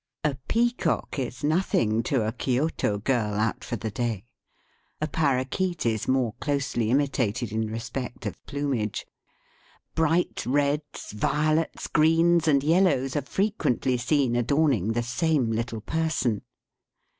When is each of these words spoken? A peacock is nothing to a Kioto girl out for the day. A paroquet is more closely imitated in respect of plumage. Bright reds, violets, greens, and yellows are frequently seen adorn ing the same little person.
A 0.23 0.35
peacock 0.47 1.19
is 1.19 1.43
nothing 1.43 2.01
to 2.09 2.25
a 2.27 2.31
Kioto 2.31 2.97
girl 2.97 3.35
out 3.35 3.63
for 3.63 3.75
the 3.75 3.91
day. 3.91 4.23
A 4.99 5.05
paroquet 5.07 5.75
is 5.85 6.07
more 6.07 6.33
closely 6.39 6.89
imitated 6.89 7.51
in 7.51 7.67
respect 7.67 8.25
of 8.25 8.43
plumage. 8.47 9.05
Bright 9.93 10.43
reds, 10.43 11.11
violets, 11.11 11.85
greens, 11.85 12.47
and 12.47 12.63
yellows 12.63 13.15
are 13.15 13.21
frequently 13.21 13.95
seen 13.95 14.35
adorn 14.35 14.73
ing 14.73 14.87
the 14.93 15.03
same 15.03 15.51
little 15.51 15.81
person. 15.81 16.41